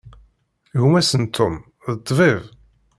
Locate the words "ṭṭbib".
1.99-2.41